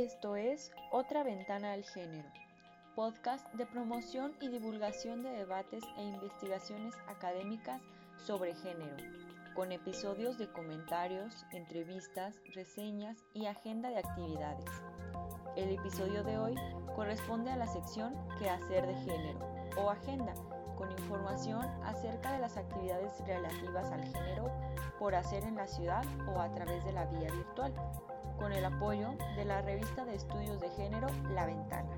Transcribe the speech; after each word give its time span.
Esto 0.00 0.34
es 0.34 0.72
Otra 0.92 1.22
Ventana 1.22 1.74
al 1.74 1.84
Género, 1.84 2.26
podcast 2.96 3.46
de 3.52 3.66
promoción 3.66 4.32
y 4.40 4.48
divulgación 4.48 5.22
de 5.22 5.28
debates 5.28 5.84
e 5.98 6.02
investigaciones 6.02 6.94
académicas 7.06 7.82
sobre 8.16 8.54
género, 8.54 8.96
con 9.54 9.72
episodios 9.72 10.38
de 10.38 10.50
comentarios, 10.50 11.44
entrevistas, 11.52 12.40
reseñas 12.54 13.18
y 13.34 13.44
agenda 13.44 13.90
de 13.90 13.98
actividades. 13.98 14.64
El 15.54 15.68
episodio 15.68 16.24
de 16.24 16.38
hoy 16.38 16.54
corresponde 16.96 17.50
a 17.50 17.56
la 17.56 17.66
sección 17.66 18.14
Quehacer 18.38 18.86
de 18.86 18.94
Género 18.94 19.40
o 19.76 19.90
Agenda, 19.90 20.32
con 20.78 20.90
información 20.92 21.66
acerca 21.84 22.32
de 22.32 22.38
las 22.38 22.56
actividades 22.56 23.20
relativas 23.26 23.92
al 23.92 24.04
género 24.04 24.50
por 24.98 25.14
hacer 25.14 25.44
en 25.44 25.56
la 25.56 25.66
ciudad 25.66 26.06
o 26.34 26.40
a 26.40 26.50
través 26.54 26.82
de 26.86 26.92
la 26.92 27.04
vía 27.04 27.30
virtual, 27.30 27.74
con 28.40 28.52
el 28.54 28.64
apoyo 28.64 29.14
de 29.36 29.44
la 29.44 29.60
revista 29.60 30.02
de 30.06 30.14
estudios 30.14 30.58
de 30.62 30.70
género 30.70 31.08
La 31.34 31.44
Ventana. 31.44 31.90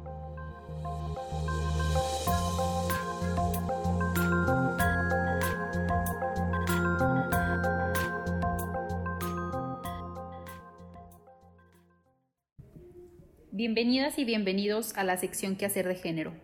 Bienvenidas 13.52 14.18
y 14.18 14.24
bienvenidos 14.24 14.96
a 14.96 15.04
la 15.04 15.16
sección 15.18 15.54
que 15.54 15.66
hacer 15.66 15.86
de 15.86 15.94
género. 15.94 16.34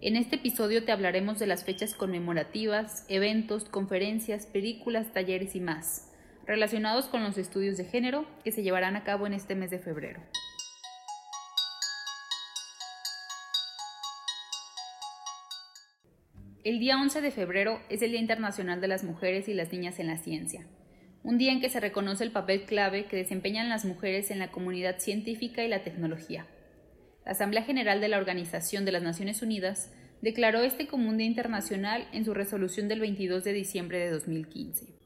En 0.00 0.14
este 0.14 0.36
episodio 0.36 0.84
te 0.84 0.92
hablaremos 0.92 1.40
de 1.40 1.48
las 1.48 1.64
fechas 1.64 1.94
conmemorativas, 1.94 3.04
eventos, 3.08 3.64
conferencias, 3.64 4.46
películas, 4.46 5.12
talleres 5.12 5.56
y 5.56 5.60
más, 5.60 6.09
relacionados 6.46 7.06
con 7.06 7.22
los 7.22 7.38
estudios 7.38 7.76
de 7.76 7.84
género 7.84 8.26
que 8.44 8.52
se 8.52 8.62
llevarán 8.62 8.96
a 8.96 9.04
cabo 9.04 9.26
en 9.26 9.34
este 9.34 9.54
mes 9.54 9.70
de 9.70 9.78
febrero. 9.78 10.20
El 16.62 16.78
día 16.78 17.00
11 17.00 17.22
de 17.22 17.30
febrero 17.30 17.80
es 17.88 18.02
el 18.02 18.10
Día 18.10 18.20
Internacional 18.20 18.82
de 18.82 18.88
las 18.88 19.02
Mujeres 19.02 19.48
y 19.48 19.54
las 19.54 19.72
Niñas 19.72 19.98
en 19.98 20.08
la 20.08 20.18
Ciencia, 20.18 20.66
un 21.22 21.38
día 21.38 21.52
en 21.52 21.60
que 21.60 21.70
se 21.70 21.80
reconoce 21.80 22.22
el 22.22 22.32
papel 22.32 22.64
clave 22.64 23.06
que 23.06 23.16
desempeñan 23.16 23.70
las 23.70 23.86
mujeres 23.86 24.30
en 24.30 24.38
la 24.38 24.50
comunidad 24.50 24.98
científica 24.98 25.64
y 25.64 25.68
la 25.68 25.84
tecnología. 25.84 26.46
La 27.24 27.32
Asamblea 27.32 27.62
General 27.62 28.02
de 28.02 28.08
la 28.08 28.18
Organización 28.18 28.84
de 28.84 28.92
las 28.92 29.02
Naciones 29.02 29.40
Unidas 29.40 29.90
declaró 30.20 30.60
este 30.60 30.86
como 30.86 31.08
un 31.08 31.16
día 31.16 31.26
internacional 31.26 32.06
en 32.12 32.26
su 32.26 32.34
resolución 32.34 32.88
del 32.88 33.00
22 33.00 33.42
de 33.42 33.52
diciembre 33.54 33.98
de 33.98 34.10
2015. 34.10 34.99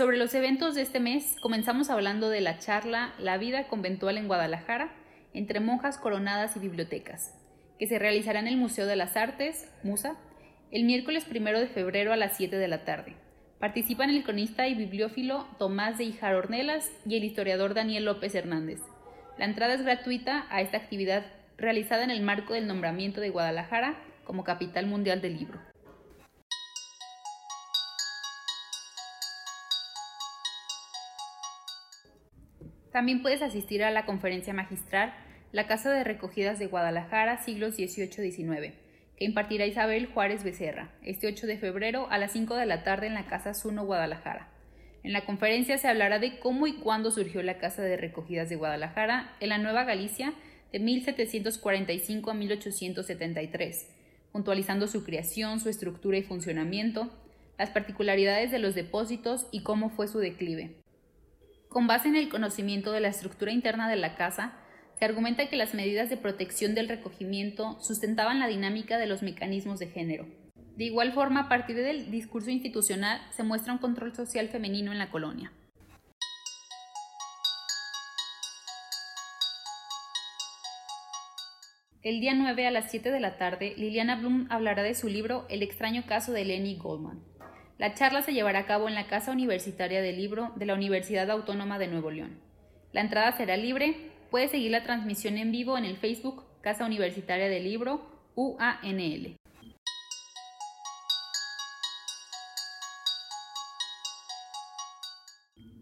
Sobre 0.00 0.16
los 0.16 0.32
eventos 0.32 0.74
de 0.74 0.80
este 0.80 0.98
mes, 0.98 1.36
comenzamos 1.42 1.90
hablando 1.90 2.30
de 2.30 2.40
la 2.40 2.58
charla 2.58 3.12
La 3.18 3.36
vida 3.36 3.68
conventual 3.68 4.16
en 4.16 4.28
Guadalajara, 4.28 4.94
entre 5.34 5.60
monjas 5.60 5.98
coronadas 5.98 6.56
y 6.56 6.58
bibliotecas, 6.58 7.34
que 7.78 7.86
se 7.86 7.98
realizará 7.98 8.40
en 8.40 8.46
el 8.46 8.56
Museo 8.56 8.86
de 8.86 8.96
las 8.96 9.18
Artes, 9.18 9.70
MUSA, 9.82 10.16
el 10.70 10.84
miércoles 10.84 11.26
1 11.30 11.60
de 11.60 11.66
febrero 11.66 12.14
a 12.14 12.16
las 12.16 12.34
7 12.38 12.56
de 12.56 12.66
la 12.66 12.86
tarde. 12.86 13.14
Participan 13.58 14.08
el 14.08 14.24
cronista 14.24 14.68
y 14.68 14.74
bibliófilo 14.74 15.46
Tomás 15.58 15.98
de 15.98 16.04
Ijar 16.04 16.34
Ornelas 16.34 16.90
y 17.04 17.18
el 17.18 17.24
historiador 17.24 17.74
Daniel 17.74 18.06
López 18.06 18.34
Hernández. 18.34 18.80
La 19.36 19.44
entrada 19.44 19.74
es 19.74 19.82
gratuita 19.82 20.46
a 20.48 20.62
esta 20.62 20.78
actividad 20.78 21.26
realizada 21.58 22.04
en 22.04 22.10
el 22.10 22.22
marco 22.22 22.54
del 22.54 22.66
nombramiento 22.66 23.20
de 23.20 23.28
Guadalajara 23.28 24.02
como 24.24 24.44
capital 24.44 24.86
mundial 24.86 25.20
del 25.20 25.36
libro. 25.36 25.69
También 32.92 33.22
puedes 33.22 33.42
asistir 33.42 33.84
a 33.84 33.90
la 33.90 34.04
conferencia 34.04 34.52
magistral 34.52 35.14
La 35.52 35.66
Casa 35.66 35.92
de 35.92 36.02
Recogidas 36.02 36.58
de 36.58 36.66
Guadalajara, 36.66 37.42
siglos 37.42 37.74
XVIII-XIX, 37.76 38.74
que 39.16 39.24
impartirá 39.24 39.66
Isabel 39.66 40.06
Juárez 40.06 40.42
Becerra, 40.42 40.90
este 41.02 41.28
8 41.28 41.46
de 41.46 41.58
febrero 41.58 42.08
a 42.10 42.18
las 42.18 42.32
5 42.32 42.56
de 42.56 42.66
la 42.66 42.82
tarde 42.82 43.06
en 43.06 43.14
la 43.14 43.26
Casa 43.26 43.54
Zuno, 43.54 43.84
Guadalajara. 43.84 44.48
En 45.02 45.12
la 45.12 45.24
conferencia 45.24 45.78
se 45.78 45.88
hablará 45.88 46.18
de 46.18 46.40
cómo 46.40 46.66
y 46.66 46.74
cuándo 46.74 47.10
surgió 47.10 47.42
la 47.42 47.58
Casa 47.58 47.82
de 47.82 47.96
Recogidas 47.96 48.48
de 48.48 48.56
Guadalajara 48.56 49.36
en 49.40 49.50
la 49.50 49.58
Nueva 49.58 49.84
Galicia 49.84 50.34
de 50.72 50.80
1745 50.80 52.30
a 52.30 52.34
1873, 52.34 53.88
puntualizando 54.32 54.88
su 54.88 55.04
creación, 55.04 55.60
su 55.60 55.68
estructura 55.68 56.18
y 56.18 56.22
funcionamiento, 56.22 57.10
las 57.56 57.70
particularidades 57.70 58.50
de 58.50 58.58
los 58.58 58.74
depósitos 58.74 59.46
y 59.52 59.62
cómo 59.62 59.90
fue 59.90 60.08
su 60.08 60.18
declive. 60.18 60.80
Con 61.70 61.86
base 61.86 62.08
en 62.08 62.16
el 62.16 62.28
conocimiento 62.28 62.90
de 62.90 62.98
la 62.98 63.06
estructura 63.06 63.52
interna 63.52 63.88
de 63.88 63.94
la 63.94 64.16
casa, 64.16 64.54
se 64.98 65.04
argumenta 65.04 65.48
que 65.48 65.54
las 65.54 65.72
medidas 65.72 66.10
de 66.10 66.16
protección 66.16 66.74
del 66.74 66.88
recogimiento 66.88 67.78
sustentaban 67.80 68.40
la 68.40 68.48
dinámica 68.48 68.98
de 68.98 69.06
los 69.06 69.22
mecanismos 69.22 69.78
de 69.78 69.86
género. 69.86 70.26
De 70.76 70.82
igual 70.82 71.12
forma, 71.12 71.42
a 71.42 71.48
partir 71.48 71.76
del 71.76 72.10
discurso 72.10 72.50
institucional 72.50 73.20
se 73.30 73.44
muestra 73.44 73.72
un 73.72 73.78
control 73.78 74.12
social 74.16 74.48
femenino 74.48 74.90
en 74.90 74.98
la 74.98 75.12
colonia. 75.12 75.52
El 82.02 82.18
día 82.18 82.34
9 82.34 82.66
a 82.66 82.72
las 82.72 82.90
7 82.90 83.12
de 83.12 83.20
la 83.20 83.38
tarde, 83.38 83.74
Liliana 83.76 84.16
Blum 84.16 84.48
hablará 84.50 84.82
de 84.82 84.96
su 84.96 85.06
libro 85.06 85.46
El 85.48 85.62
extraño 85.62 86.02
caso 86.04 86.32
de 86.32 86.44
Lenny 86.44 86.76
Goldman. 86.78 87.29
La 87.80 87.94
charla 87.94 88.20
se 88.20 88.34
llevará 88.34 88.58
a 88.58 88.66
cabo 88.66 88.88
en 88.88 88.94
la 88.94 89.06
Casa 89.06 89.32
Universitaria 89.32 90.02
del 90.02 90.18
Libro 90.18 90.52
de 90.54 90.66
la 90.66 90.74
Universidad 90.74 91.30
Autónoma 91.30 91.78
de 91.78 91.86
Nuevo 91.86 92.10
León. 92.10 92.38
La 92.92 93.00
entrada 93.00 93.34
será 93.38 93.56
libre, 93.56 94.10
Puedes 94.30 94.50
seguir 94.50 94.70
la 94.70 94.82
transmisión 94.82 95.38
en 95.38 95.50
vivo 95.50 95.78
en 95.78 95.86
el 95.86 95.96
Facebook 95.96 96.44
Casa 96.60 96.84
Universitaria 96.84 97.48
del 97.48 97.64
Libro 97.64 98.02
UANL. 98.34 99.34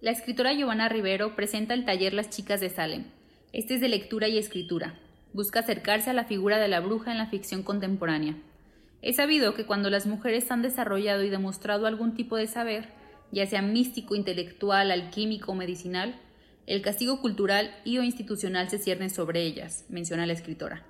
La 0.01 0.11
escritora 0.11 0.53
Giovanna 0.53 0.87
Rivero 0.87 1.35
presenta 1.35 1.73
el 1.73 1.83
taller 1.83 2.13
Las 2.13 2.29
Chicas 2.29 2.61
de 2.61 2.69
Salem 2.69 3.03
Este 3.51 3.75
es 3.75 3.81
de 3.81 3.89
lectura 3.89 4.29
y 4.29 4.37
escritura. 4.37 4.97
Busca 5.33 5.59
acercarse 5.59 6.09
a 6.09 6.13
la 6.13 6.23
figura 6.23 6.57
de 6.57 6.69
la 6.69 6.79
bruja 6.79 7.11
en 7.11 7.17
la 7.17 7.27
ficción 7.27 7.63
contemporánea. 7.63 8.37
Es 9.01 9.17
sabido 9.17 9.55
que 9.55 9.65
cuando 9.65 9.89
las 9.89 10.07
mujeres 10.07 10.49
han 10.51 10.61
desarrollado 10.61 11.23
y 11.23 11.29
demostrado 11.29 11.85
algún 11.85 12.13
tipo 12.13 12.37
de 12.37 12.47
saber, 12.47 12.87
ya 13.33 13.45
sea 13.45 13.61
místico, 13.61 14.15
intelectual, 14.15 14.91
alquímico 14.91 15.51
o 15.51 15.55
medicinal, 15.55 16.15
el 16.65 16.81
castigo 16.81 17.19
cultural 17.19 17.75
y 17.83 17.97
o 17.97 18.03
institucional 18.03 18.69
se 18.69 18.77
cierne 18.77 19.09
sobre 19.09 19.41
ellas, 19.41 19.85
menciona 19.89 20.25
la 20.25 20.31
escritora. 20.31 20.85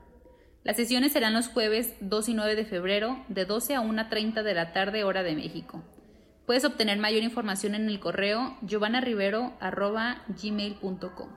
Las 0.64 0.76
sesiones 0.76 1.14
serán 1.14 1.34
los 1.34 1.48
jueves 1.48 1.96
2 2.02 2.30
y 2.30 2.34
9 2.36 2.56
de 2.56 2.66
febrero 2.66 3.26
de 3.28 3.46
12 3.46 3.74
a 3.74 3.82
1.30 3.82 4.44
de 4.44 4.54
la 4.54 4.72
tarde 4.72 5.04
hora 5.04 5.24
de 5.24 5.34
México. 5.34 5.84
Puedes 6.50 6.66
obtener 6.66 6.98
mayor 6.98 7.22
información 7.22 7.76
en 7.76 7.88
el 7.88 8.00
correo 8.00 8.58
giovanarivero.gmail.com. 8.66 11.30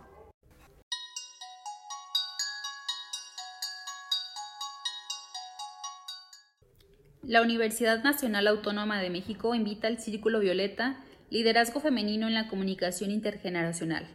La 7.22 7.42
Universidad 7.42 8.02
Nacional 8.02 8.46
Autónoma 8.46 9.02
de 9.02 9.10
México 9.10 9.54
invita 9.54 9.86
al 9.86 9.98
Círculo 9.98 10.40
Violeta 10.40 11.04
Liderazgo 11.28 11.80
Femenino 11.80 12.26
en 12.26 12.32
la 12.32 12.48
Comunicación 12.48 13.10
Intergeneracional, 13.10 14.08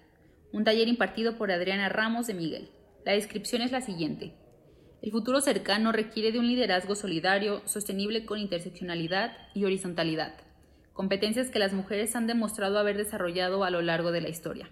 un 0.51 0.63
taller 0.63 0.87
impartido 0.87 1.37
por 1.37 1.51
Adriana 1.51 1.89
Ramos 1.89 2.25
de 2.25 2.33
Miguel. 2.33 2.71
La 3.05 3.11
descripción 3.11 3.61
es 3.61 3.71
la 3.71 3.81
siguiente. 3.81 4.33
El 5.03 5.11
futuro 5.11 5.41
cercano 5.41 5.91
requiere 5.91 6.31
de 6.31 6.39
un 6.39 6.47
liderazgo 6.47 6.95
solidario, 6.95 7.61
sostenible 7.65 8.25
con 8.25 8.39
interseccionalidad 8.39 9.37
y 9.53 9.65
horizontalidad 9.65 10.46
competencias 10.97 11.51
que 11.51 11.59
las 11.59 11.73
mujeres 11.73 12.15
han 12.15 12.25
demostrado 12.25 12.79
haber 12.79 12.97
desarrollado 12.97 13.63
a 13.63 13.69
lo 13.69 13.83
largo 13.83 14.11
de 14.11 14.19
la 14.19 14.29
historia. 14.29 14.67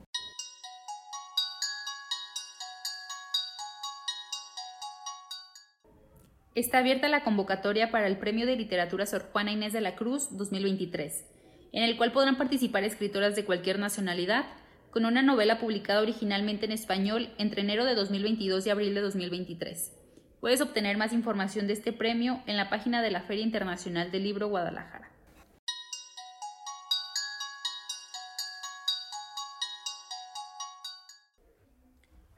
Está 6.54 6.78
abierta 6.78 7.08
la 7.08 7.24
convocatoria 7.24 7.90
para 7.90 8.06
el 8.06 8.18
Premio 8.18 8.46
de 8.46 8.54
Literatura 8.54 9.04
Sor 9.04 9.30
Juana 9.32 9.50
Inés 9.50 9.72
de 9.72 9.80
la 9.80 9.96
Cruz 9.96 10.28
2023, 10.30 11.24
en 11.72 11.82
el 11.82 11.96
cual 11.96 12.12
podrán 12.12 12.38
participar 12.38 12.84
escritoras 12.84 13.34
de 13.34 13.44
cualquier 13.44 13.80
nacionalidad, 13.80 14.44
con 14.92 15.06
una 15.06 15.22
novela 15.22 15.58
publicada 15.58 16.02
originalmente 16.02 16.66
en 16.66 16.72
español 16.72 17.30
entre 17.38 17.62
enero 17.62 17.86
de 17.86 17.94
2022 17.94 18.66
y 18.66 18.70
abril 18.70 18.94
de 18.94 19.00
2023. 19.00 19.90
Puedes 20.38 20.60
obtener 20.60 20.98
más 20.98 21.14
información 21.14 21.66
de 21.66 21.72
este 21.72 21.94
premio 21.94 22.42
en 22.46 22.58
la 22.58 22.68
página 22.68 23.00
de 23.00 23.10
la 23.10 23.22
Feria 23.22 23.42
Internacional 23.42 24.10
del 24.10 24.24
Libro 24.24 24.48
Guadalajara. 24.48 25.10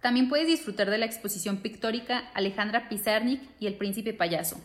También 0.01 0.29
puedes 0.29 0.47
disfrutar 0.47 0.91
de 0.91 0.99
la 0.99 1.07
exposición 1.07 1.57
pictórica 1.57 2.31
Alejandra 2.35 2.89
Pizarnik 2.89 3.41
y 3.59 3.67
el 3.67 3.79
Príncipe 3.79 4.13
Payaso, 4.13 4.61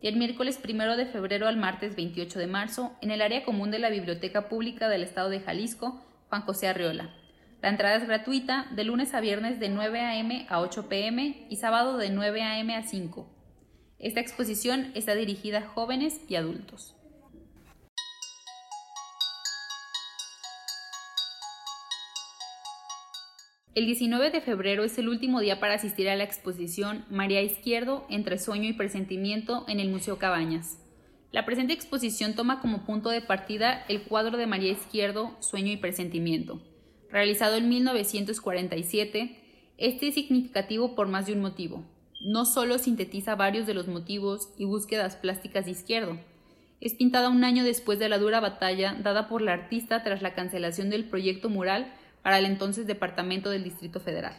del 0.00 0.16
miércoles 0.16 0.58
1 0.66 0.96
de 0.96 1.06
febrero 1.06 1.46
al 1.46 1.58
martes 1.58 1.94
28 1.94 2.38
de 2.38 2.46
marzo 2.46 2.96
en 3.02 3.10
el 3.10 3.20
área 3.20 3.44
común 3.44 3.70
de 3.70 3.80
la 3.80 3.90
Biblioteca 3.90 4.48
Pública 4.48 4.88
del 4.88 5.02
Estado 5.02 5.28
de 5.28 5.40
Jalisco, 5.40 6.00
Juan 6.30 6.42
José 6.42 6.68
Arreola. 6.68 7.23
La 7.64 7.70
entrada 7.70 7.96
es 7.96 8.06
gratuita 8.06 8.66
de 8.72 8.84
lunes 8.84 9.14
a 9.14 9.22
viernes 9.22 9.58
de 9.58 9.70
9 9.70 9.98
a.m. 9.98 10.46
a 10.50 10.60
8 10.60 10.86
p.m. 10.86 11.46
y 11.48 11.56
sábado 11.56 11.96
de 11.96 12.10
9 12.10 12.42
a.m. 12.42 12.76
a 12.76 12.82
5. 12.82 13.26
Esta 13.98 14.20
exposición 14.20 14.92
está 14.94 15.14
dirigida 15.14 15.60
a 15.60 15.66
jóvenes 15.68 16.20
y 16.28 16.34
adultos. 16.34 16.94
El 23.74 23.86
19 23.86 24.30
de 24.30 24.42
febrero 24.42 24.84
es 24.84 24.98
el 24.98 25.08
último 25.08 25.40
día 25.40 25.58
para 25.58 25.72
asistir 25.72 26.10
a 26.10 26.16
la 26.16 26.24
exposición 26.24 27.06
María 27.08 27.40
Izquierdo 27.40 28.04
entre 28.10 28.38
sueño 28.38 28.68
y 28.68 28.74
presentimiento 28.74 29.64
en 29.68 29.80
el 29.80 29.88
Museo 29.88 30.18
Cabañas. 30.18 30.80
La 31.32 31.46
presente 31.46 31.72
exposición 31.72 32.34
toma 32.34 32.60
como 32.60 32.84
punto 32.84 33.08
de 33.08 33.22
partida 33.22 33.86
el 33.88 34.02
cuadro 34.02 34.36
de 34.36 34.46
María 34.46 34.72
Izquierdo, 34.72 35.34
Sueño 35.40 35.72
y 35.72 35.78
Presentimiento, 35.78 36.60
realizado 37.14 37.54
en 37.54 37.68
1947, 37.68 39.38
este 39.78 40.08
es 40.08 40.14
significativo 40.14 40.96
por 40.96 41.06
más 41.06 41.26
de 41.26 41.32
un 41.32 41.42
motivo. 41.42 41.84
No 42.26 42.44
solo 42.44 42.76
sintetiza 42.78 43.36
varios 43.36 43.68
de 43.68 43.74
los 43.74 43.86
motivos 43.86 44.48
y 44.58 44.64
búsquedas 44.64 45.14
plásticas 45.14 45.66
de 45.66 45.70
izquierdo, 45.70 46.18
es 46.80 46.94
pintada 46.94 47.28
un 47.28 47.44
año 47.44 47.62
después 47.62 48.00
de 48.00 48.08
la 48.08 48.18
dura 48.18 48.40
batalla 48.40 48.96
dada 49.00 49.28
por 49.28 49.42
la 49.42 49.52
artista 49.52 50.02
tras 50.02 50.22
la 50.22 50.34
cancelación 50.34 50.90
del 50.90 51.04
proyecto 51.04 51.48
mural 51.48 51.94
para 52.24 52.40
el 52.40 52.46
entonces 52.46 52.88
Departamento 52.88 53.48
del 53.48 53.62
Distrito 53.62 54.00
Federal, 54.00 54.34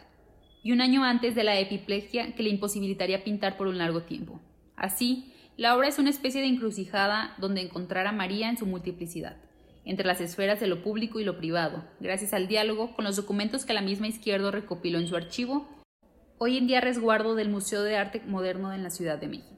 y 0.62 0.74
un 0.74 0.82
año 0.82 1.06
antes 1.06 1.34
de 1.34 1.46
la 1.46 1.58
epiplegia 1.58 2.36
que 2.36 2.44
le 2.44 2.50
imposibilitaría 2.50 3.24
pintar 3.24 3.56
por 3.56 3.68
un 3.68 3.78
largo 3.78 4.02
tiempo. 4.02 4.42
Así, 4.76 5.32
la 5.56 5.78
obra 5.78 5.88
es 5.88 5.98
una 5.98 6.10
especie 6.10 6.42
de 6.42 6.48
encrucijada 6.48 7.36
donde 7.38 7.62
encontrar 7.62 8.06
a 8.06 8.12
María 8.12 8.50
en 8.50 8.58
su 8.58 8.66
multiplicidad 8.66 9.38
entre 9.86 10.06
las 10.06 10.20
esferas 10.20 10.60
de 10.60 10.68
lo 10.68 10.82
público 10.82 11.20
y 11.20 11.24
lo 11.24 11.38
privado, 11.38 11.84
gracias 12.00 12.34
al 12.34 12.48
diálogo 12.48 12.96
con 12.96 13.06
los 13.06 13.16
documentos 13.16 13.66
que 13.66 13.74
la 13.74 13.82
misma 13.82 14.08
izquierda 14.08 14.52
recopiló 14.52 15.00
en 15.00 15.08
su 15.08 15.16
archivo, 15.16 15.70
hoy 16.38 16.58
en 16.58 16.68
día 16.68 16.82
resguardo 16.82 17.36
del 17.36 17.50
Museo 17.50 17.84
de 17.84 17.96
Arte 17.96 18.22
Moderno 18.26 18.74
en 18.74 18.84
la 18.84 18.90
Ciudad 18.90 19.20
de 19.20 19.28
México. 19.28 19.56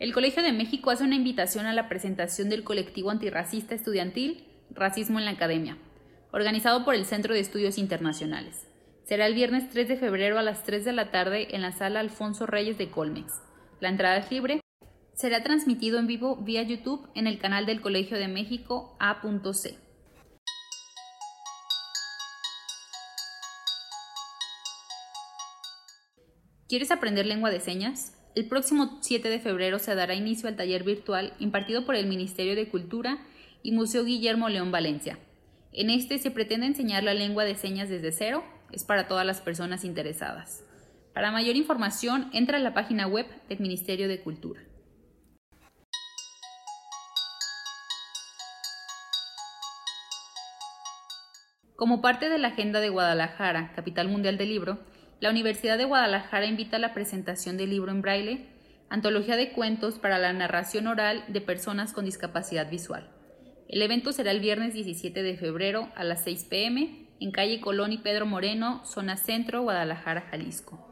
El 0.00 0.14
Colegio 0.14 0.42
de 0.42 0.52
México 0.52 0.90
hace 0.90 1.04
una 1.04 1.14
invitación 1.14 1.66
a 1.66 1.74
la 1.74 1.88
presentación 1.88 2.48
del 2.48 2.64
colectivo 2.64 3.10
antirracista 3.10 3.74
estudiantil 3.74 4.46
Racismo 4.70 5.18
en 5.18 5.26
la 5.26 5.32
Academia, 5.32 5.76
organizado 6.32 6.84
por 6.84 6.94
el 6.94 7.04
Centro 7.04 7.34
de 7.34 7.40
Estudios 7.40 7.76
Internacionales. 7.76 8.69
Será 9.10 9.26
el 9.26 9.34
viernes 9.34 9.68
3 9.70 9.88
de 9.88 9.96
febrero 9.96 10.38
a 10.38 10.42
las 10.44 10.62
3 10.62 10.84
de 10.84 10.92
la 10.92 11.10
tarde 11.10 11.48
en 11.50 11.62
la 11.62 11.72
sala 11.72 11.98
Alfonso 11.98 12.46
Reyes 12.46 12.78
de 12.78 12.92
Colmex. 12.92 13.42
La 13.80 13.88
entrada 13.88 14.18
es 14.18 14.30
libre. 14.30 14.60
Será 15.14 15.42
transmitido 15.42 15.98
en 15.98 16.06
vivo 16.06 16.36
vía 16.36 16.62
YouTube 16.62 17.08
en 17.16 17.26
el 17.26 17.40
canal 17.40 17.66
del 17.66 17.80
Colegio 17.80 18.16
de 18.16 18.28
México 18.28 18.96
A.C. 19.00 19.76
¿Quieres 26.68 26.92
aprender 26.92 27.26
lengua 27.26 27.50
de 27.50 27.58
señas? 27.58 28.16
El 28.36 28.46
próximo 28.46 29.00
7 29.00 29.28
de 29.28 29.40
febrero 29.40 29.80
se 29.80 29.96
dará 29.96 30.14
inicio 30.14 30.48
al 30.48 30.54
taller 30.54 30.84
virtual 30.84 31.34
impartido 31.40 31.84
por 31.84 31.96
el 31.96 32.06
Ministerio 32.06 32.54
de 32.54 32.68
Cultura 32.68 33.18
y 33.64 33.72
Museo 33.72 34.04
Guillermo 34.04 34.48
León 34.48 34.70
Valencia. 34.70 35.18
En 35.72 35.90
este 35.90 36.18
se 36.18 36.30
pretende 36.30 36.66
enseñar 36.66 37.02
la 37.02 37.14
lengua 37.14 37.44
de 37.44 37.56
señas 37.56 37.88
desde 37.88 38.12
cero 38.12 38.44
es 38.72 38.84
para 38.84 39.08
todas 39.08 39.26
las 39.26 39.40
personas 39.40 39.84
interesadas. 39.84 40.64
Para 41.12 41.32
mayor 41.32 41.56
información, 41.56 42.30
entra 42.32 42.58
a 42.58 42.60
la 42.60 42.72
página 42.72 43.06
web 43.06 43.26
del 43.48 43.60
Ministerio 43.60 44.08
de 44.08 44.20
Cultura. 44.20 44.62
Como 51.76 52.02
parte 52.02 52.28
de 52.28 52.38
la 52.38 52.48
Agenda 52.48 52.80
de 52.80 52.90
Guadalajara, 52.90 53.72
Capital 53.74 54.08
Mundial 54.08 54.36
del 54.36 54.50
Libro, 54.50 54.80
la 55.18 55.30
Universidad 55.30 55.78
de 55.78 55.86
Guadalajara 55.86 56.46
invita 56.46 56.76
a 56.76 56.80
la 56.80 56.94
presentación 56.94 57.56
del 57.56 57.70
libro 57.70 57.90
en 57.90 58.02
braille, 58.02 58.48
antología 58.90 59.36
de 59.36 59.52
cuentos 59.52 59.98
para 59.98 60.18
la 60.18 60.32
narración 60.32 60.86
oral 60.86 61.24
de 61.28 61.40
personas 61.40 61.92
con 61.92 62.04
discapacidad 62.04 62.70
visual. 62.70 63.10
El 63.68 63.82
evento 63.82 64.12
será 64.12 64.30
el 64.30 64.40
viernes 64.40 64.74
17 64.74 65.22
de 65.22 65.36
febrero 65.36 65.88
a 65.94 66.04
las 66.04 66.24
6 66.24 66.44
pm 66.44 67.09
en 67.20 67.30
calle 67.30 67.60
Colón 67.60 67.92
y 67.92 67.98
Pedro 67.98 68.26
Moreno, 68.26 68.82
zona 68.84 69.16
centro, 69.16 69.62
Guadalajara, 69.62 70.22
Jalisco. 70.22 70.86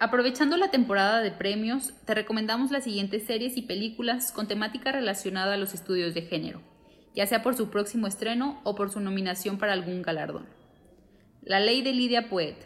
Aprovechando 0.00 0.56
la 0.56 0.70
temporada 0.70 1.20
de 1.20 1.32
premios, 1.32 1.92
te 2.04 2.14
recomendamos 2.14 2.70
las 2.70 2.84
siguientes 2.84 3.26
series 3.26 3.56
y 3.56 3.62
películas 3.62 4.30
con 4.30 4.46
temática 4.46 4.92
relacionada 4.92 5.54
a 5.54 5.56
los 5.56 5.74
estudios 5.74 6.14
de 6.14 6.22
género, 6.22 6.62
ya 7.16 7.26
sea 7.26 7.42
por 7.42 7.56
su 7.56 7.68
próximo 7.68 8.06
estreno 8.06 8.60
o 8.62 8.76
por 8.76 8.92
su 8.92 9.00
nominación 9.00 9.58
para 9.58 9.72
algún 9.72 10.02
galardón. 10.02 10.46
La 11.42 11.58
ley 11.58 11.82
de 11.82 11.92
Lidia 11.92 12.28
Poet. 12.28 12.56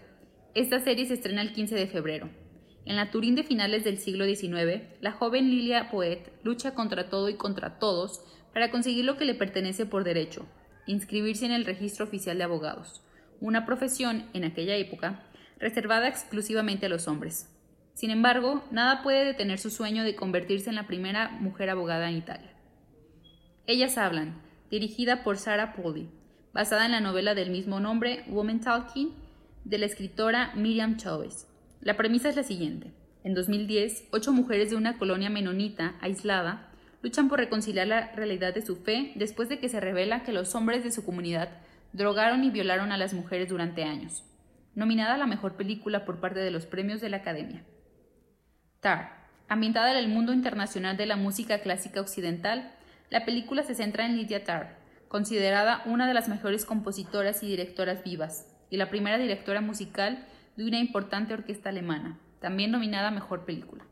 Esta 0.55 0.81
serie 0.81 1.07
se 1.07 1.15
estrena 1.15 1.41
el 1.41 1.55
15 1.55 1.75
de 1.75 1.87
febrero. 1.87 2.42
En 2.85 2.97
la 2.97 3.11
Turín 3.11 3.37
de 3.37 3.45
finales 3.45 3.85
del 3.85 3.99
siglo 3.99 4.25
XIX, 4.25 4.83
la 5.01 5.13
joven 5.13 5.51
Lilia 5.51 5.89
Poet 5.91 6.33
lucha 6.43 6.75
contra 6.75 7.09
todo 7.09 7.29
y 7.29 7.35
contra 7.35 7.79
todos 7.79 8.25
para 8.53 8.71
conseguir 8.71 9.05
lo 9.05 9.17
que 9.17 9.25
le 9.25 9.35
pertenece 9.35 9.87
por 9.87 10.03
derecho, 10.03 10.47
inscribirse 10.87 11.47
en 11.47 11.53
el 11.53 11.65
registro 11.65 12.05
oficial 12.05 12.39
de 12.39 12.45
abogados, 12.45 13.03
una 13.41 13.65
profesión, 13.67 14.27
en 14.35 14.45
aquella 14.45 14.77
época, 14.77 15.23
reservada 15.59 16.09
exclusivamente 16.09 16.87
a 16.87 16.89
los 16.89 17.07
hombres. 17.07 17.49
Sin 17.95 18.11
embargo, 18.11 18.65
nada 18.71 19.03
puede 19.03 19.25
detener 19.25 19.59
su 19.59 19.71
sueño 19.71 20.03
de 20.03 20.17
convertirse 20.17 20.71
en 20.71 20.77
la 20.77 20.87
primera 20.87 21.29
mujer 21.29 21.71
abogada 21.71 22.09
en 22.09 22.17
Italia. 22.17 22.53
Ellas 23.67 23.97
hablan, 23.97 24.43
dirigida 24.71 25.23
por 25.23 25.39
Sarah 25.39 25.75
Polly, 25.75 26.11
basada 26.53 26.85
en 26.85 26.93
la 26.93 27.01
novela 27.01 27.35
del 27.35 27.51
mismo 27.51 27.81
nombre, 27.81 28.25
Woman 28.29 28.61
Talking, 28.61 29.15
de 29.65 29.79
la 29.79 29.87
escritora 29.87 30.53
Miriam 30.57 30.97
Chavez. 30.97 31.47
La 31.83 31.97
premisa 31.97 32.29
es 32.29 32.37
la 32.37 32.45
siguiente. 32.45 32.93
En 33.25 33.35
2010, 33.35 34.05
ocho 34.13 34.33
mujeres 34.33 34.71
de 34.71 34.77
una 34.77 34.99
colonia 34.99 35.31
menonita 35.31 35.97
aislada 36.01 36.71
luchan 37.03 37.29
por 37.29 37.41
reconciliar 37.41 37.89
la 37.89 38.13
realidad 38.13 38.55
de 38.55 38.63
su 38.63 38.77
fe 38.77 39.11
después 39.17 39.49
de 39.49 39.59
que 39.59 39.69
se 39.69 39.81
revela 39.81 40.23
que 40.23 40.33
los 40.33 40.55
hombres 40.55 40.85
de 40.85 40.93
su 40.93 41.05
comunidad 41.05 41.49
drogaron 41.93 42.45
y 42.45 42.51
violaron 42.51 42.93
a 42.93 42.97
las 42.97 43.15
mujeres 43.15 43.49
durante 43.49 43.83
años. 43.83 44.25
Nominada 44.77 45.15
a 45.15 45.19
la 45.19 45.27
mejor 45.27 45.57
película 45.57 46.05
por 46.05 46.21
parte 46.21 46.39
de 46.39 46.53
los 46.53 46.67
premios 46.67 47.01
de 47.01 47.09
la 47.09 47.17
Academia. 47.17 47.65
Tar. 48.79 49.21
Ambientada 49.49 49.91
en 49.91 49.97
el 49.97 50.09
mundo 50.09 50.33
internacional 50.33 50.97
de 50.97 51.07
la 51.07 51.17
música 51.17 51.63
clásica 51.63 52.01
occidental, 52.01 52.73
la 53.11 53.25
película 53.25 53.65
se 53.65 53.75
centra 53.75 54.07
en 54.07 54.17
Lydia 54.17 54.45
Tarr, 54.45 54.77
considerada 55.09 55.83
una 55.85 56.07
de 56.07 56.15
las 56.15 56.29
mejores 56.29 56.65
compositoras 56.65 57.43
y 57.43 57.49
directoras 57.49 58.05
vivas, 58.05 58.47
y 58.71 58.77
la 58.77 58.89
primera 58.89 59.19
directora 59.19 59.61
musical 59.61 60.25
de 60.57 60.67
una 60.67 60.79
importante 60.79 61.35
orquesta 61.35 61.71
alemana, 61.71 62.19
también 62.41 62.71
nominada 62.71 63.11
Mejor 63.11 63.45
Película. 63.45 63.85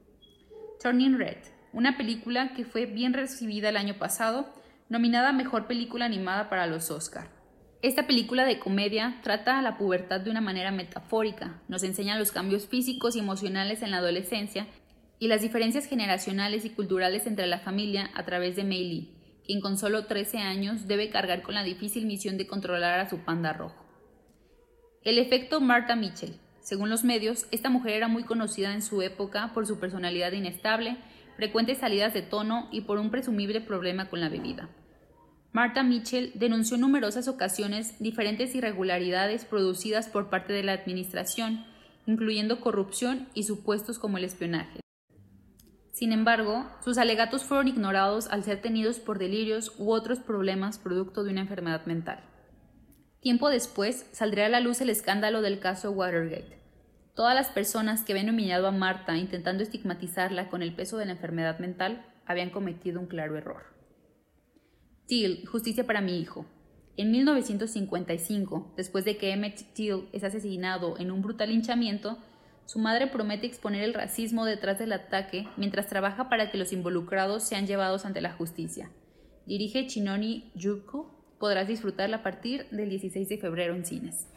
Turning 0.83 1.19
Red, 1.19 1.39
una 1.73 1.97
película 1.97 2.53
que 2.55 2.65
fue 2.65 2.87
bien 2.87 3.13
recibida 3.13 3.69
el 3.69 3.77
año 3.77 3.95
pasado, 3.95 4.53
nominada 4.89 5.33
Mejor 5.33 5.67
Película 5.67 6.05
Animada 6.05 6.49
para 6.51 6.67
los 6.67 6.91
Oscar. 6.91 7.31
Esta 7.83 8.07
película 8.07 8.45
de 8.45 8.59
comedia 8.59 9.21
trata 9.23 9.59
a 9.59 9.63
la 9.63 9.79
pubertad 9.79 10.21
de 10.21 10.31
una 10.31 10.43
manera 10.43 10.71
metafórica, 10.71 11.63
nos 11.69 11.83
enseña 11.83 12.19
los 12.19 12.31
cambios 12.31 12.67
físicos 12.67 13.17
y 13.17 13.21
emocionales 13.21 13.83
en 13.83 13.91
la 13.91 13.99
adolescencia 13.99 14.67
y 15.19 15.29
las 15.29 15.41
diferencias 15.41 15.87
generacionales 15.87 16.65
y 16.65 16.71
culturales 16.71 17.27
entre 17.27 17.47
la 17.47 17.61
familia 17.61 18.11
a 18.15 18.25
través 18.25 18.57
de 18.57 18.65
Mei 18.65 18.85
Lee, 18.85 19.15
quien 19.45 19.61
con 19.61 19.79
solo 19.79 20.07
13 20.07 20.39
años 20.39 20.89
debe 20.89 21.09
cargar 21.09 21.43
con 21.43 21.55
la 21.55 21.63
difícil 21.63 22.05
misión 22.07 22.37
de 22.37 22.47
controlar 22.47 23.01
a 23.01 23.09
su 23.09 23.19
panda 23.19 23.53
rojo. 23.53 23.87
El 25.03 25.19
efecto 25.19 25.61
Martha 25.61 25.97
Mitchell. 25.97 26.39
Según 26.71 26.89
los 26.89 27.03
medios, 27.03 27.49
esta 27.51 27.69
mujer 27.69 27.95
era 27.95 28.07
muy 28.07 28.23
conocida 28.23 28.73
en 28.73 28.81
su 28.81 29.03
época 29.03 29.51
por 29.53 29.67
su 29.67 29.81
personalidad 29.81 30.31
inestable, 30.31 30.99
frecuentes 31.35 31.79
salidas 31.79 32.15
de 32.15 32.23
tono 32.23 32.69
y 32.71 32.83
por 32.83 32.99
un 32.99 33.11
presumible 33.11 33.61
problema 33.61 34.09
con 34.09 34.21
la 34.21 34.29
bebida. 34.29 34.69
Martha 35.51 35.83
Mitchell 35.83 36.31
denunció 36.37 36.77
en 36.77 36.83
numerosas 36.83 37.27
ocasiones 37.27 37.99
diferentes 37.99 38.55
irregularidades 38.55 39.45
producidas 39.45 40.09
por 40.09 40.31
parte 40.31 40.53
de 40.53 40.63
la 40.63 40.75
administración, 40.75 41.67
incluyendo 42.07 42.61
corrupción 42.61 43.27
y 43.35 43.43
supuestos 43.43 43.99
como 43.99 44.19
el 44.19 44.23
espionaje. 44.23 44.79
Sin 45.91 46.13
embargo, 46.13 46.71
sus 46.85 46.99
alegatos 46.99 47.43
fueron 47.43 47.67
ignorados 47.67 48.29
al 48.29 48.45
ser 48.45 48.63
tenidos 48.63 49.01
por 49.01 49.19
delirios 49.19 49.73
u 49.77 49.91
otros 49.91 50.21
problemas 50.21 50.79
producto 50.79 51.25
de 51.25 51.33
una 51.33 51.41
enfermedad 51.41 51.85
mental. 51.87 52.21
Tiempo 53.21 53.51
después 53.51 54.07
saldría 54.13 54.47
a 54.47 54.51
la 54.51 54.61
luz 54.61 54.81
el 54.81 54.89
escándalo 54.89 55.43
del 55.43 55.59
caso 55.59 55.91
Watergate. 55.91 56.60
Todas 57.15 57.35
las 57.35 57.49
personas 57.49 58.03
que 58.03 58.13
habían 58.13 58.31
humillado 58.31 58.67
a 58.67 58.73
Marta 58.73 59.17
intentando 59.17 59.63
estigmatizarla 59.63 60.49
con 60.49 60.63
el 60.63 60.75
peso 60.75 60.97
de 60.97 61.07
la 61.07 61.13
enfermedad 61.13 61.59
mental 61.59 62.07
habían 62.27 62.51
cometido 62.51 63.01
un 63.01 63.07
claro 63.07 63.37
error. 63.37 63.65
Till, 65.07 65.47
Justicia 65.47 65.87
para 65.87 66.01
mi 66.01 66.21
hijo. 66.21 66.47
En 66.97 67.11
1955, 67.11 68.75
después 68.77 69.05
de 69.05 69.17
que 69.17 69.33
Emmett 69.33 69.73
Till 69.75 70.09
es 70.13 70.23
asesinado 70.23 70.99
en 70.99 71.11
un 71.11 71.23
brutal 71.23 71.51
hinchamiento, 71.51 72.19
su 72.67 72.79
madre 72.79 73.09
promete 73.09 73.47
exponer 73.47 73.83
el 73.83 73.95
racismo 73.95 74.45
detrás 74.45 74.79
del 74.79 74.93
ataque 74.93 75.49
mientras 75.57 75.89
trabaja 75.89 76.29
para 76.29 76.51
que 76.53 76.59
los 76.59 76.73
involucrados 76.73 77.43
sean 77.43 77.67
llevados 77.67 78.05
ante 78.05 78.21
la 78.21 78.33
justicia. 78.33 78.91
Dirige 79.47 79.87
Chinoni 79.89 80.53
Yuko. 80.55 81.17
Podrás 81.41 81.67
disfrutarla 81.67 82.19
a 82.19 82.23
partir 82.23 82.69
del 82.71 82.91
16 82.91 83.29
de 83.29 83.39
febrero 83.39 83.75
en 83.75 83.85
cines. 83.85 84.29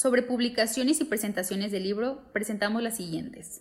Sobre 0.00 0.22
publicaciones 0.22 0.98
y 1.02 1.04
presentaciones 1.04 1.72
del 1.72 1.82
libro, 1.82 2.22
presentamos 2.32 2.82
las 2.82 2.96
siguientes. 2.96 3.60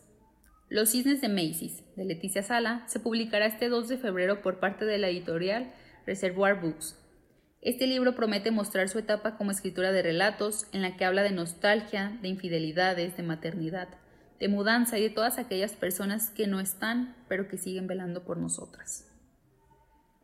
Los 0.69 0.91
Cisnes 0.91 1.19
de 1.19 1.27
Macy's, 1.27 1.84
de 1.98 2.05
Leticia 2.05 2.43
Sala, 2.43 2.86
se 2.88 3.01
publicará 3.01 3.46
este 3.46 3.67
2 3.67 3.89
de 3.89 3.98
febrero 3.98 4.41
por 4.41 4.62
parte 4.62 4.86
de 4.86 4.98
la 5.00 5.10
editorial 5.10 5.74
Reservoir 6.05 6.62
Books. 6.62 6.98
Este 7.62 7.88
libro 7.88 8.15
promete 8.15 8.51
mostrar 8.51 8.88
su 8.88 9.00
etapa 9.00 9.36
como 9.36 9.51
escritora 9.51 9.91
de 9.91 10.01
relatos, 10.01 10.67
en 10.72 10.81
la 10.81 10.96
que 10.96 11.03
habla 11.03 11.24
de 11.24 11.31
nostalgia, 11.31 12.17
de 12.22 12.29
infidelidades, 12.29 13.17
de 13.17 13.24
maternidad, 13.24 13.89
de 14.39 14.48
mudanza 14.48 14.98
y 14.98 15.01
de 15.01 15.10
todas 15.10 15.39
aquellas 15.39 15.74
personas 15.74 16.29
que 16.29 16.48
no 16.48 16.62
están, 16.62 17.17
pero 17.27 17.50
que 17.50 17.58
siguen 17.58 17.86
velando 17.86 18.24
por 18.24 18.38
nosotras. 18.38 19.08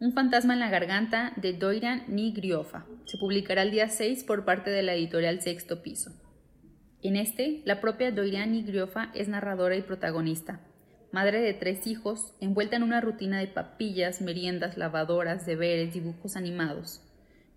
Un 0.05 0.13
fantasma 0.13 0.53
en 0.53 0.59
la 0.59 0.69
garganta 0.69 1.33
de 1.35 1.53
Doiran 1.53 2.03
Nigriofa. 2.07 2.85
Se 3.05 3.17
publicará 3.17 3.63
el 3.63 3.71
día 3.71 3.89
6 3.89 4.23
por 4.23 4.45
parte 4.45 4.69
de 4.69 4.83
la 4.83 4.93
editorial 4.93 5.41
Sexto 5.41 5.81
Piso. 5.81 6.11
En 7.01 7.15
este, 7.15 7.63
la 7.65 7.81
propia 7.81 8.11
Doiran 8.11 8.51
Nigriofa 8.51 9.09
es 9.15 9.29
narradora 9.29 9.75
y 9.75 9.81
protagonista. 9.81 10.59
Madre 11.11 11.41
de 11.41 11.55
tres 11.55 11.87
hijos, 11.87 12.35
envuelta 12.39 12.75
en 12.75 12.83
una 12.83 13.01
rutina 13.01 13.39
de 13.39 13.47
papillas, 13.47 14.21
meriendas, 14.21 14.77
lavadoras, 14.77 15.47
deberes, 15.47 15.95
dibujos 15.95 16.35
animados. 16.35 17.01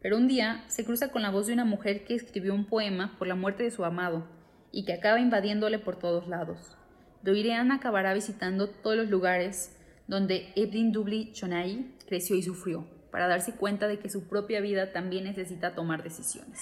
Pero 0.01 0.17
un 0.17 0.27
día 0.27 0.65
se 0.69 0.87
cruza 0.87 1.09
con 1.09 1.21
la 1.21 1.31
voz 1.31 1.49
de 1.49 1.53
una 1.53 1.67
mujer 1.67 2.07
que 2.07 2.15
escribió 2.15 2.55
un 2.55 2.65
poema 2.65 3.15
por 3.19 3.29
la 3.29 3.35
muerte 3.35 3.65
de 3.65 3.71
su 3.71 3.85
amado 3.85 4.27
y 4.73 4.87
que 4.87 4.95
acaba 4.95 5.21
invadiéndole 5.21 5.79
por 5.79 5.99
todos 5.99 6.27
lados. 6.29 6.79
Doiran 7.23 7.73
acabará 7.73 8.15
visitando 8.15 8.71
todos 8.71 8.97
los 8.97 9.11
lugares 9.11 9.78
donde 10.09 10.53
Evelyn 10.57 10.91
Dubli 10.91 11.33
Chonai 11.33 11.95
creció 12.07 12.35
y 12.35 12.43
sufrió, 12.43 12.87
para 13.13 13.29
darse 13.29 13.55
cuenta 13.55 13.87
de 13.87 13.99
que 13.99 14.09
su 14.09 14.27
propia 14.27 14.61
vida 14.61 14.91
también 14.91 15.25
necesita 15.25 15.75
tomar 15.75 16.03
decisiones. 16.03 16.59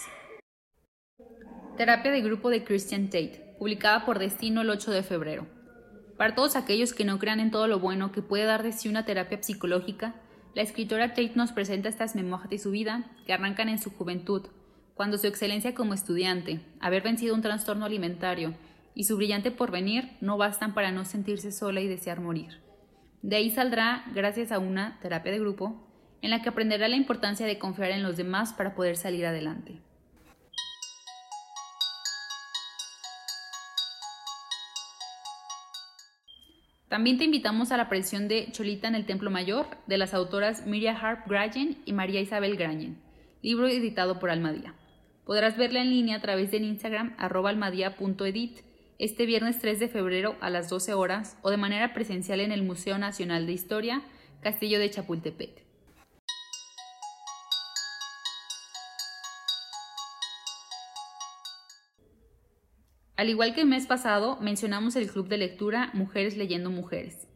Terapia 1.77 2.11
de 2.11 2.23
grupo 2.23 2.51
de 2.51 2.65
Christian 2.65 3.07
Tate, 3.07 3.55
publicada 3.59 4.05
por 4.05 4.19
Destino 4.19 4.63
el 4.63 4.71
8 4.71 4.91
de 4.91 5.03
febrero. 5.03 5.47
Para 6.19 6.35
todos 6.35 6.57
aquellos 6.57 6.93
que 6.93 7.05
no 7.05 7.19
crean 7.19 7.39
en 7.39 7.51
todo 7.51 7.69
lo 7.69 7.79
bueno 7.79 8.11
que 8.11 8.23
puede 8.23 8.45
dar 8.45 8.63
de 8.63 8.73
sí 8.73 8.89
una 8.89 9.05
terapia 9.05 9.43
psicológica, 9.43 10.15
la 10.55 10.63
escritora 10.63 11.11
Tate 11.11 11.33
nos 11.37 11.53
presenta 11.53 11.89
estas 11.89 12.17
memorias 12.17 12.51
de 12.51 12.59
su 12.59 12.71
vida 12.73 13.13
que 13.27 13.33
arrancan 13.33 13.69
en 13.69 13.79
su 13.79 13.91
juventud, 13.91 14.47
cuando 14.95 15.19
su 15.19 15.27
excelencia 15.27 15.75
como 15.75 15.95
estudiante, 15.95 16.63
haber 16.81 17.03
vencido 17.03 17.35
un 17.35 17.43
trastorno 17.43 17.85
alimentario 17.85 18.55
y 18.95 19.05
su 19.05 19.17
brillante 19.17 19.51
porvenir 19.51 20.17
no 20.21 20.39
bastan 20.39 20.75
para 20.75 20.91
no 20.91 21.05
sentirse 21.05 21.53
sola 21.53 21.83
y 21.83 21.87
desear 21.87 22.21
morir. 22.21 22.66
De 23.27 23.35
ahí 23.35 23.51
saldrá, 23.51 24.05
gracias 24.15 24.53
a 24.53 24.61
una 24.61 25.01
terapia 25.01 25.33
de 25.33 25.41
grupo, 25.41 25.85
en 26.23 26.31
la 26.31 26.43
que 26.43 26.49
aprenderá 26.49 26.87
la 26.87 26.95
importancia 26.95 27.45
de 27.45 27.59
confiar 27.59 27.91
en 27.91 28.05
los 28.05 28.17
demás 28.17 28.53
para 28.53 28.77
poder 28.77 28.97
salir 28.97 29.27
adelante. 29.27 29.81
También 36.87 37.19
te 37.19 37.25
invitamos 37.25 37.73
a 37.73 37.77
la 37.77 37.83
aparición 37.83 38.29
de 38.29 38.47
Cholita 38.53 38.87
en 38.87 38.95
el 38.95 39.07
Templo 39.07 39.29
Mayor 39.33 39.67
de 39.89 39.99
las 39.99 40.15
autoras 40.15 40.65
Miria 40.65 40.97
Harp 40.97 41.27
Grayen 41.27 41.83
y 41.85 41.93
María 41.93 42.21
Isabel 42.21 42.57
Grayen, 42.57 43.03
libro 43.43 43.67
editado 43.67 44.21
por 44.21 44.31
Almadía. 44.31 44.77
Podrás 45.25 45.57
verla 45.57 45.81
en 45.81 45.91
línea 45.91 46.19
a 46.19 46.23
través 46.23 46.53
del 46.53 46.63
Instagram 46.63 47.17
almadía.edit 47.19 48.66
este 48.99 49.27
viernes 49.27 49.59
3 49.59 49.79
de 49.79 49.89
febrero 49.89 50.37
a 50.41 50.49
las 50.49 50.71
12 50.71 50.95
horas 50.95 51.37
o 51.43 51.51
de 51.51 51.59
manera 51.59 51.93
presencial 51.93 52.41
en 52.41 52.51
el 52.51 52.63
Museo 52.63 52.99
Nacional 52.99 53.47
de 53.47 53.53
Historia, 53.53 54.03
Castillo 54.41 54.79
de 54.79 54.91
Chapultepec. 54.91 55.65
Al 63.17 63.31
igual 63.31 63.55
que 63.55 63.63
el 63.63 63.67
mes 63.67 63.87
pasado, 63.87 64.39
mencionamos 64.41 64.97
el 64.97 65.11
club 65.11 65.29
de 65.29 65.39
lectura 65.39 65.91
Mujeres 65.95 66.37
Leyendo 66.37 66.71
Mujeres. 66.71 67.27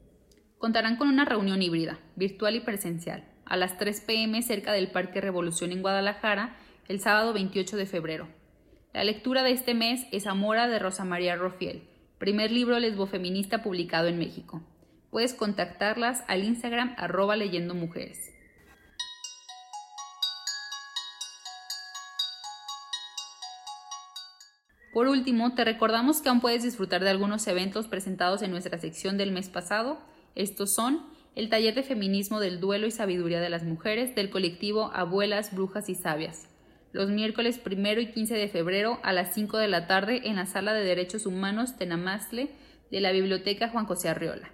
Contarán 0.58 0.96
con 0.96 1.08
una 1.08 1.24
reunión 1.24 1.62
híbrida, 1.62 1.98
virtual 2.16 2.54
y 2.54 2.60
presencial, 2.60 3.24
a 3.46 3.56
las 3.56 3.78
3 3.78 4.02
pm 4.02 4.42
cerca 4.42 4.72
del 4.72 4.90
Parque 4.90 5.22
Revolución 5.22 5.72
en 5.72 5.80
Guadalajara, 5.80 6.56
el 6.88 7.00
sábado 7.00 7.32
28 7.32 7.76
de 7.78 7.86
febrero. 7.86 8.39
La 8.92 9.04
lectura 9.04 9.44
de 9.44 9.52
este 9.52 9.72
mes 9.72 10.04
es 10.10 10.26
Amora 10.26 10.66
de 10.66 10.80
Rosa 10.80 11.04
María 11.04 11.36
Rofiel, 11.36 11.84
primer 12.18 12.50
libro 12.50 12.76
lesbofeminista 12.80 13.62
publicado 13.62 14.08
en 14.08 14.18
México. 14.18 14.62
Puedes 15.12 15.32
contactarlas 15.32 16.24
al 16.26 16.42
Instagram 16.42 16.96
arroba 16.98 17.36
leyendo 17.36 17.76
mujeres. 17.76 18.32
Por 24.92 25.06
último, 25.06 25.54
te 25.54 25.64
recordamos 25.64 26.20
que 26.20 26.28
aún 26.28 26.40
puedes 26.40 26.64
disfrutar 26.64 27.04
de 27.04 27.10
algunos 27.10 27.46
eventos 27.46 27.86
presentados 27.86 28.42
en 28.42 28.50
nuestra 28.50 28.76
sección 28.78 29.16
del 29.16 29.30
mes 29.30 29.48
pasado. 29.48 30.00
Estos 30.34 30.74
son 30.74 31.06
el 31.36 31.48
taller 31.48 31.76
de 31.76 31.84
feminismo 31.84 32.40
del 32.40 32.58
duelo 32.58 32.88
y 32.88 32.90
sabiduría 32.90 33.40
de 33.40 33.50
las 33.50 33.62
mujeres 33.62 34.16
del 34.16 34.30
colectivo 34.30 34.90
Abuelas, 34.92 35.54
Brujas 35.54 35.88
y 35.88 35.94
Sabias, 35.94 36.48
los 36.92 37.10
miércoles 37.10 37.58
primero 37.58 38.00
y 38.00 38.10
15 38.10 38.34
de 38.34 38.48
febrero 38.48 38.98
a 39.02 39.12
las 39.12 39.34
5 39.34 39.58
de 39.58 39.68
la 39.68 39.86
tarde 39.86 40.22
en 40.24 40.36
la 40.36 40.46
Sala 40.46 40.72
de 40.72 40.84
Derechos 40.84 41.26
Humanos 41.26 41.76
Tenamastle 41.76 42.50
de 42.90 43.00
la 43.00 43.12
Biblioteca 43.12 43.68
Juan 43.68 43.86
José 43.86 44.08
Arriola, 44.08 44.50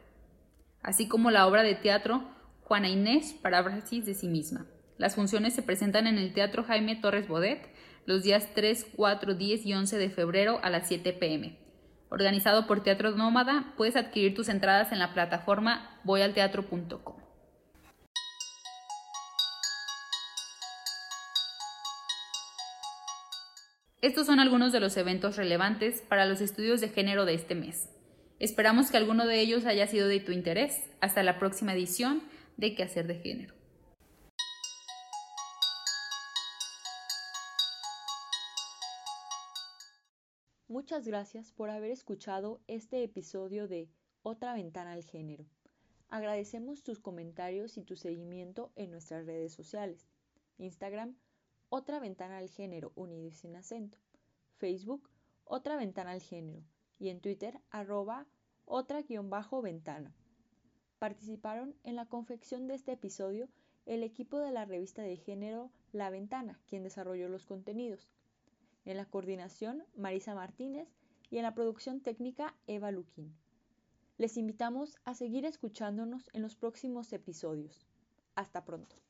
así 0.83 1.09
como 1.09 1.31
la 1.31 1.47
obra 1.47 1.63
de 1.63 1.75
teatro 1.75 2.25
Juana 2.63 2.89
Inés, 2.89 3.35
paráfrasis 3.41 4.05
de 4.05 4.15
sí 4.15 4.29
misma. 4.29 4.67
Las 4.99 5.15
funciones 5.15 5.55
se 5.55 5.63
presentan 5.63 6.07
en 6.07 6.19
el 6.19 6.33
Teatro 6.33 6.65
Jaime 6.65 6.97
Torres 6.97 7.29
Bodet 7.29 7.69
los 8.07 8.23
días 8.23 8.49
3, 8.55 8.87
4, 8.97 9.35
10 9.35 9.67
y 9.67 9.75
11 9.75 9.99
de 9.99 10.11
febrero 10.11 10.61
a 10.63 10.71
las 10.71 10.89
7 10.89 11.13
pm. 11.13 11.59
Organizado 12.09 12.67
por 12.67 12.83
Teatro 12.83 13.11
Nómada, 13.13 13.75
puedes 13.77 13.97
adquirir 13.97 14.35
tus 14.35 14.49
entradas 14.49 14.93
en 14.93 15.01
la 15.01 15.13
plataforma 15.13 16.01
voyalteatro.com. 16.05 17.26
Estos 24.03 24.27
son 24.27 24.41
algunos 24.41 24.73
de 24.73 24.81
los 24.81 24.95
eventos 24.99 25.37
relevantes 25.37 26.03
para 26.03 26.27
los 26.27 26.43
estudios 26.43 26.83
de 26.83 26.91
género 26.91 27.25
de 27.25 27.33
este 27.33 27.55
mes. 27.55 27.89
Esperamos 28.39 28.91
que 28.91 28.99
alguno 28.99 29.27
de 29.27 29.41
ellos 29.41 29.65
haya 29.65 29.87
sido 29.87 30.07
de 30.07 30.21
tu 30.21 30.33
interés. 30.33 30.91
Hasta 31.01 31.23
la 31.23 31.39
próxima 31.39 31.73
edición 31.73 32.23
de 32.59 32.75
Quehacer 32.75 33.07
de 33.07 33.15
Género. 33.15 33.55
Muchas 40.69 41.07
gracias 41.07 41.53
por 41.53 41.71
haber 41.71 41.91
escuchado 41.91 42.61
este 42.67 43.03
episodio 43.03 43.67
de 43.67 43.89
Otra 44.23 44.53
ventana 44.53 44.93
al 44.93 45.05
género. 45.05 45.47
Agradecemos 46.11 46.83
tus 46.83 46.99
comentarios 46.99 47.79
y 47.79 47.83
tu 47.83 47.97
seguimiento 47.97 48.73
en 48.77 48.91
nuestras 48.91 49.25
redes 49.25 49.55
sociales. 49.55 50.07
Instagram, 50.59 51.17
Otra 51.69 51.99
ventana 51.99 52.39
al 52.39 52.49
género 52.49 52.93
unido 52.95 53.27
y 53.27 53.33
sin 53.33 53.57
acento. 53.57 53.99
Facebook, 54.57 55.11
Otra 55.45 55.77
ventana 55.77 56.13
al 56.13 56.21
género. 56.23 56.63
Y 56.99 57.09
en 57.09 57.21
Twitter, 57.21 57.61
arroba 57.71 58.27
otra-ventana. 58.67 60.15
Participaron 60.99 61.75
en 61.85 61.97
la 61.97 62.07
confección 62.07 62.67
de 62.67 62.75
este 62.75 62.93
episodio 62.93 63.49
el 63.85 64.03
equipo 64.03 64.39
de 64.41 64.51
la 64.51 64.65
revista 64.65 65.03
de 65.03 65.17
género 65.17 65.71
La 65.93 66.11
Ventana, 66.11 66.59
quien 66.67 66.83
desarrolló 66.83 67.29
los 67.29 67.47
contenidos. 67.47 68.09
En 68.85 68.97
la 68.97 69.05
coordinación, 69.05 69.85
Marisa 69.97 70.35
Martínez 70.35 70.89
y 71.31 71.39
en 71.39 71.45
la 71.45 71.55
producción 71.55 72.01
técnica, 72.01 72.55
Eva 72.67 72.91
Luquín. 72.91 73.35
Les 74.19 74.37
invitamos 74.37 74.97
a 75.05 75.15
seguir 75.15 75.45
escuchándonos 75.45 76.31
en 76.33 76.43
los 76.43 76.57
próximos 76.57 77.13
episodios. 77.13 77.87
Hasta 78.35 78.65
pronto. 78.65 79.06